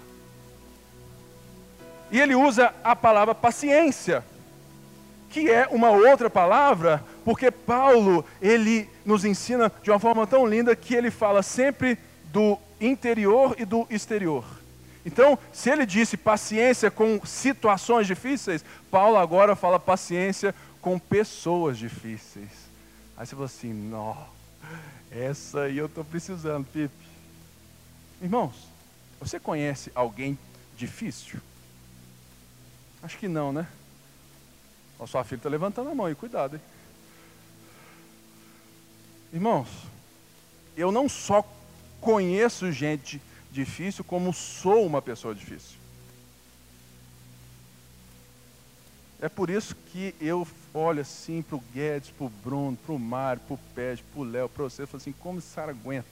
[2.11, 4.23] E ele usa a palavra paciência,
[5.31, 10.75] que é uma outra palavra, porque Paulo, ele nos ensina de uma forma tão linda
[10.75, 14.56] que ele fala sempre do interior e do exterior.
[15.07, 22.49] Então, se ele disse paciência com situações difíceis, Paulo agora fala paciência com pessoas difíceis.
[23.15, 24.17] Aí você fala assim: não,
[25.09, 26.91] essa aí eu estou precisando, Pipe.
[28.21, 28.67] Irmãos,
[29.17, 30.37] você conhece alguém
[30.75, 31.39] difícil?
[33.01, 33.65] Acho que não, né?
[34.99, 36.61] A sua filha está levantando a mão e cuidado, hein?
[39.31, 39.69] Irmãos,
[40.75, 41.49] eu não só
[42.01, 43.36] conheço gente difícil
[44.03, 45.77] como sou uma pessoa difícil.
[49.19, 52.99] É por isso que eu olho assim para o Guedes, para o Bruno, para o
[52.99, 55.71] Mário, para o Pede, para o Léo, para você, e falo assim, como esse cara
[55.71, 56.07] aguenta?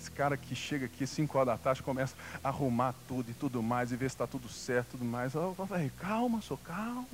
[0.00, 3.62] Esse cara que chega aqui 5 horas da tarde, começa a arrumar tudo e tudo
[3.62, 5.34] mais, e ver se está tudo certo tudo mais.
[5.34, 7.06] Eu falo, calma, sou calmo.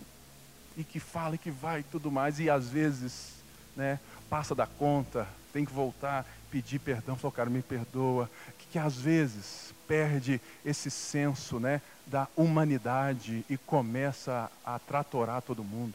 [0.79, 2.39] E que fala e que vai e tudo mais.
[2.39, 3.33] E às vezes,
[3.77, 8.79] né, passa da conta, tem que voltar, pedir perdão, falar, cara, me perdoa, que, que
[8.79, 15.95] às vezes perde esse senso né, da humanidade e começa a tratorar todo mundo.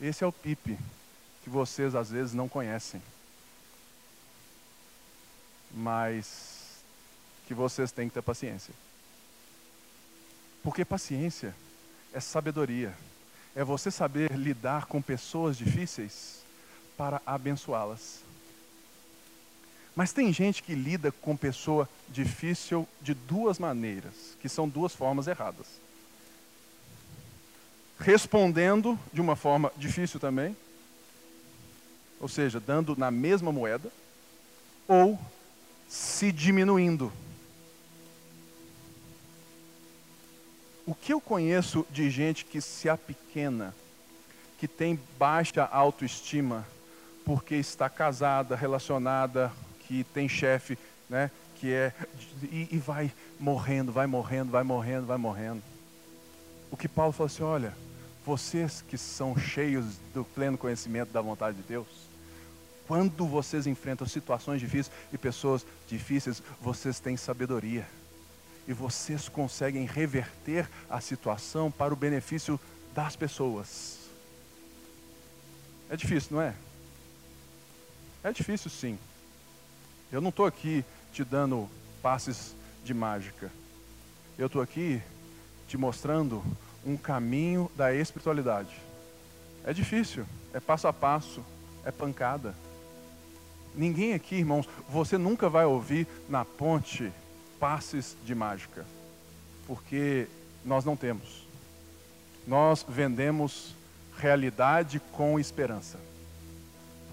[0.00, 0.78] Esse é o Pipe,
[1.42, 3.02] que vocês às vezes não conhecem.
[5.72, 6.82] Mas
[7.46, 8.74] que vocês têm que ter paciência.
[10.62, 11.54] Porque paciência
[12.12, 12.94] é sabedoria.
[13.54, 16.40] É você saber lidar com pessoas difíceis
[17.00, 18.20] para abençoá-las.
[19.96, 25.26] Mas tem gente que lida com pessoa difícil de duas maneiras, que são duas formas
[25.26, 25.66] erradas.
[27.98, 30.54] Respondendo de uma forma difícil também,
[32.20, 33.90] ou seja, dando na mesma moeda,
[34.86, 35.18] ou
[35.88, 37.10] se diminuindo.
[40.84, 43.74] O que eu conheço de gente que se apequena,
[44.58, 46.66] que tem baixa autoestima,
[47.24, 49.52] porque está casada, relacionada,
[49.86, 51.92] que tem chefe, né, que é
[52.44, 55.62] e, e, vai morrendo, vai morrendo, vai morrendo, vai morrendo.
[56.70, 57.74] O que Paulo falou assim, olha,
[58.24, 61.86] vocês que são cheios do pleno conhecimento da vontade de Deus,
[62.86, 67.86] quando vocês enfrentam situações difíceis e pessoas difíceis, vocês têm sabedoria.
[68.66, 72.58] E vocês conseguem reverter a situação para o benefício
[72.94, 73.98] das pessoas.
[75.88, 76.54] É difícil, não é?
[78.22, 78.98] É difícil sim.
[80.12, 81.68] Eu não estou aqui te dando
[82.02, 82.54] passes
[82.84, 83.50] de mágica.
[84.38, 85.02] Eu estou aqui
[85.68, 86.42] te mostrando
[86.84, 88.74] um caminho da espiritualidade.
[89.64, 91.44] É difícil, é passo a passo,
[91.84, 92.54] é pancada.
[93.74, 97.12] Ninguém aqui, irmãos, você nunca vai ouvir na ponte
[97.58, 98.84] passes de mágica,
[99.66, 100.26] porque
[100.64, 101.46] nós não temos.
[102.46, 103.74] Nós vendemos
[104.18, 105.98] realidade com esperança,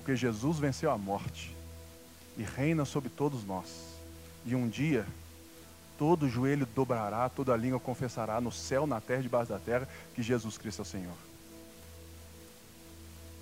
[0.07, 1.53] porque Jesus venceu a morte
[2.37, 3.67] e reina sobre todos nós.
[4.45, 5.05] E um dia,
[5.97, 9.85] todo joelho dobrará, toda língua confessará no céu, na terra debaixo da terra
[10.15, 11.17] que Jesus Cristo é o Senhor.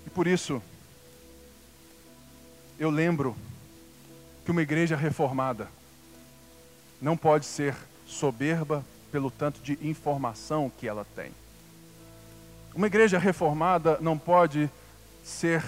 [0.08, 0.60] E por isso,
[2.80, 3.36] eu lembro
[4.44, 5.68] que uma igreja reformada
[7.00, 7.76] não pode ser
[8.08, 11.30] soberba pelo tanto de informação que ela tem.
[12.74, 14.68] Uma igreja reformada não pode
[15.22, 15.62] ser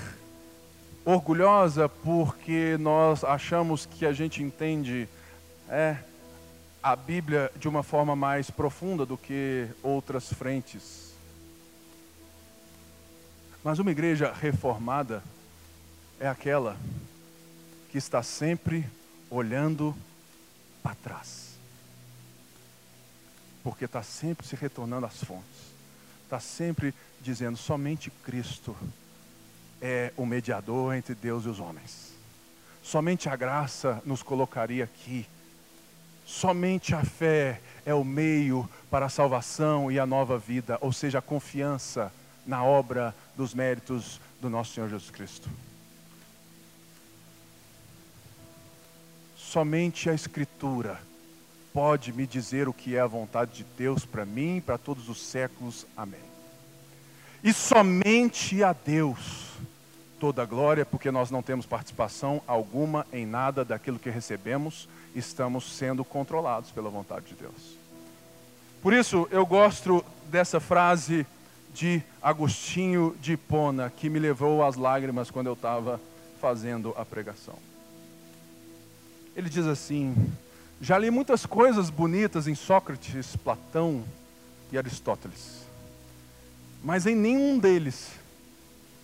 [1.09, 5.09] orgulhosa porque nós achamos que a gente entende
[5.67, 5.97] é,
[6.83, 11.15] a Bíblia de uma forma mais profunda do que outras frentes.
[13.65, 15.23] Mas uma igreja reformada
[16.21, 16.77] é aquela
[17.91, 18.87] que está sempre
[19.31, 19.97] olhando
[20.83, 21.57] para trás.
[23.65, 25.73] Porque está sempre se retornando às fontes.
[26.25, 28.77] Está sempre dizendo: somente Cristo
[29.81, 32.13] é o mediador entre Deus e os homens.
[32.83, 35.27] Somente a graça nos colocaria aqui.
[36.25, 41.19] Somente a fé é o meio para a salvação e a nova vida, ou seja,
[41.19, 42.13] a confiança
[42.47, 45.49] na obra dos méritos do nosso Senhor Jesus Cristo.
[49.37, 51.01] Somente a Escritura
[51.73, 55.09] pode me dizer o que é a vontade de Deus para mim e para todos
[55.09, 55.87] os séculos.
[55.97, 56.21] Amém.
[57.43, 59.53] E somente a Deus
[60.19, 65.77] toda a glória, porque nós não temos participação alguma em nada daquilo que recebemos, estamos
[65.77, 67.77] sendo controlados pela vontade de Deus.
[68.83, 71.27] Por isso, eu gosto dessa frase
[71.75, 76.01] de Agostinho de Hipona, que me levou às lágrimas quando eu estava
[76.41, 77.55] fazendo a pregação.
[79.37, 80.15] Ele diz assim:
[80.81, 84.05] Já li muitas coisas bonitas em Sócrates, Platão
[84.73, 85.65] e Aristóteles,
[86.83, 88.11] mas em nenhum deles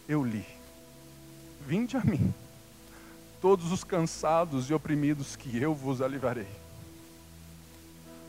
[0.08, 0.53] eu li.
[1.66, 2.32] Vinde a mim,
[3.40, 6.48] todos os cansados e oprimidos, que eu vos alivarei.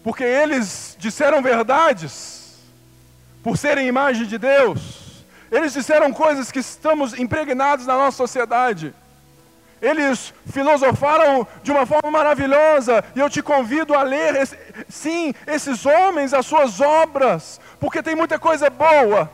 [0.03, 2.59] Porque eles disseram verdades,
[3.43, 8.93] por serem imagem de Deus, eles disseram coisas que estamos impregnados na nossa sociedade
[9.81, 14.47] eles filosofaram de uma forma maravilhosa, e eu te convido a ler,
[14.89, 19.29] sim, esses homens, as suas obras, porque tem muita coisa boa.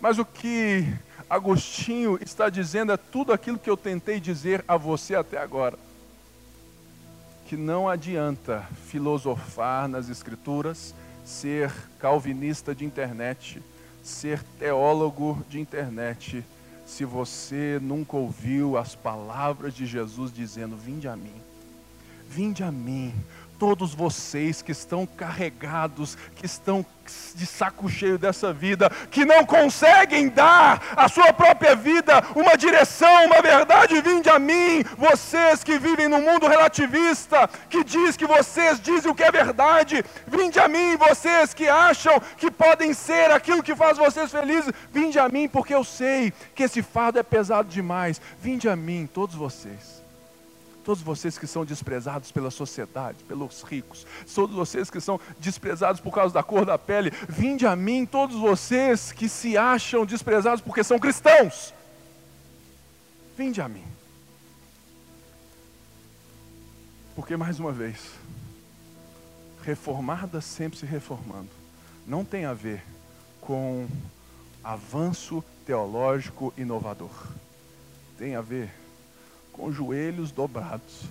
[0.00, 0.86] Mas o que
[1.28, 5.78] Agostinho está dizendo é tudo aquilo que eu tentei dizer a você até agora.
[7.46, 13.62] Que não adianta filosofar nas Escrituras, ser calvinista de internet,
[14.02, 16.44] ser teólogo de internet,
[16.86, 21.34] se você nunca ouviu as palavras de Jesus dizendo: Vinde a mim,
[22.26, 23.14] vinde a mim,
[23.58, 26.84] todos vocês que estão carregados, que estão
[27.34, 33.24] de saco cheio dessa vida, que não conseguem dar à sua própria vida uma direção,
[33.24, 38.78] uma verdade, vinde a mim, vocês que vivem no mundo relativista, que diz que vocês
[38.80, 43.62] dizem o que é verdade, vinde a mim, vocês que acham que podem ser aquilo
[43.62, 47.68] que faz vocês felizes, vinde a mim, porque eu sei que esse fardo é pesado
[47.68, 49.97] demais, vinde a mim, todos vocês
[50.88, 56.14] todos vocês que são desprezados pela sociedade, pelos ricos, todos vocês que são desprezados por
[56.14, 60.82] causa da cor da pele, vinde a mim, todos vocês que se acham desprezados porque
[60.82, 61.74] são cristãos,
[63.36, 63.84] vinde a mim.
[67.14, 68.12] Porque, mais uma vez,
[69.62, 71.50] reformada sempre se reformando,
[72.06, 72.82] não tem a ver
[73.42, 73.86] com
[74.64, 77.26] avanço teológico inovador,
[78.16, 78.72] tem a ver
[79.58, 81.02] com joelhos dobrados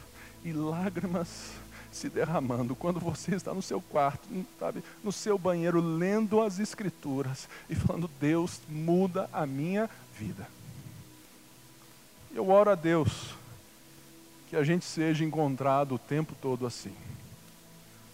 [0.43, 1.51] e lágrimas
[1.91, 4.27] se derramando quando você está no seu quarto,
[4.57, 10.47] sabe, no seu banheiro, lendo as Escrituras e falando: Deus, muda a minha vida.
[12.33, 13.35] Eu oro a Deus
[14.49, 16.93] que a gente seja encontrado o tempo todo assim,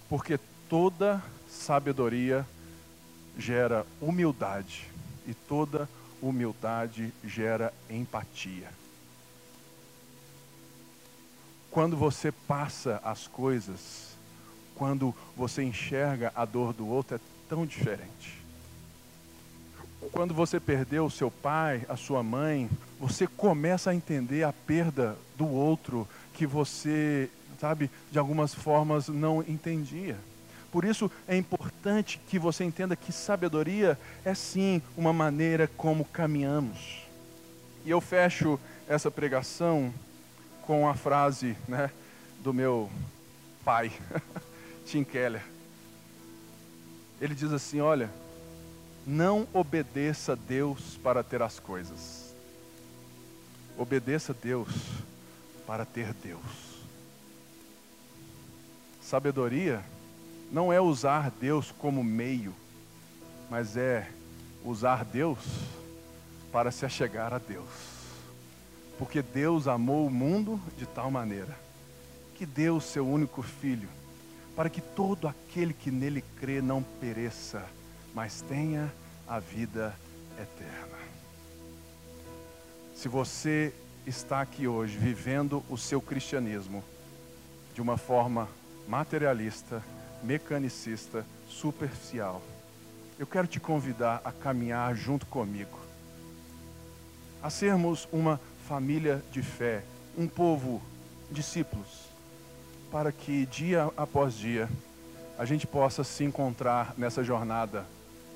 [0.10, 2.46] porque toda sabedoria
[3.38, 4.88] gera humildade
[5.28, 5.88] e toda
[6.22, 8.70] humildade gera empatia
[11.74, 14.16] quando você passa as coisas,
[14.76, 17.20] quando você enxerga a dor do outro, é
[17.50, 18.40] tão diferente.
[20.12, 22.70] Quando você perdeu o seu pai, a sua mãe,
[23.00, 27.28] você começa a entender a perda do outro que você,
[27.60, 30.16] sabe, de algumas formas não entendia.
[30.72, 37.02] Por isso é importante que você entenda que sabedoria é sim uma maneira como caminhamos.
[37.84, 39.92] E eu fecho essa pregação
[40.66, 41.92] com a frase né,
[42.40, 42.90] do meu
[43.64, 43.92] pai,
[44.86, 45.44] Tim Keller.
[47.20, 48.10] Ele diz assim: Olha,
[49.06, 52.34] não obedeça a Deus para ter as coisas,
[53.78, 54.70] obedeça a Deus
[55.66, 56.42] para ter Deus.
[59.02, 59.84] Sabedoria
[60.52, 62.54] não é usar Deus como meio,
[63.50, 64.10] mas é
[64.64, 65.40] usar Deus
[66.52, 67.93] para se achegar a Deus.
[68.98, 71.58] Porque Deus amou o mundo de tal maneira
[72.36, 73.88] que deu o seu único filho,
[74.56, 77.66] para que todo aquele que nele crê não pereça,
[78.14, 78.92] mas tenha
[79.28, 79.96] a vida
[80.40, 80.98] eterna.
[82.96, 83.74] Se você
[84.06, 86.84] está aqui hoje vivendo o seu cristianismo
[87.74, 88.48] de uma forma
[88.88, 89.84] materialista,
[90.22, 92.42] mecanicista, superficial,
[93.18, 95.80] eu quero te convidar a caminhar junto comigo,
[97.42, 99.84] a sermos uma família de fé,
[100.18, 100.82] um povo,
[101.30, 102.08] discípulos,
[102.92, 104.70] para que dia após dia
[105.38, 107.86] a gente possa se encontrar nessa jornada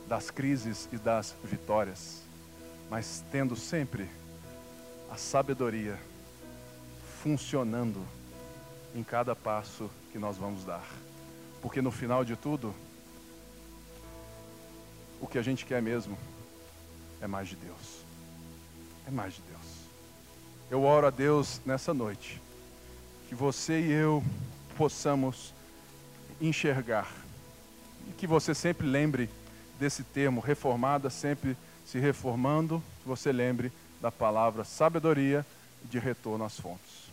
[0.08, 2.22] das crises e das vitórias,
[2.90, 4.10] mas tendo sempre
[5.12, 5.98] a sabedoria
[7.22, 8.04] funcionando
[8.96, 10.86] em cada passo que nós vamos dar.
[11.62, 12.74] Porque no final de tudo,
[15.22, 16.18] o que a gente quer mesmo
[17.22, 18.06] é mais de Deus.
[19.08, 19.57] É mais de Deus.
[20.70, 22.42] Eu oro a Deus nessa noite,
[23.30, 24.22] que você e eu
[24.78, 25.54] possamos
[26.42, 27.10] enxergar,
[28.10, 29.30] e que você sempre lembre
[29.80, 31.56] desse termo, reformada, sempre
[31.86, 35.46] se reformando, que você lembre da palavra sabedoria
[35.86, 37.08] de retorno às fontes.